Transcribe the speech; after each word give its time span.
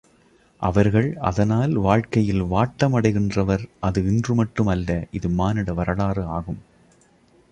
அவர்கள் 0.61 1.17
அதனால் 1.21 1.73
வாழ்க்கை 1.77 2.23
யில் 2.25 2.43
வாட்டம் 2.43 2.95
அடைகின்றவர் 2.99 3.63
அது 3.79 4.05
இன்று 4.05 4.35
மட்டும் 4.35 4.67
அல்ல 4.67 4.89
இது 5.11 5.29
மானிட 5.29 5.73
வரலாறு 5.73 6.25
ஆகும். 6.37 6.61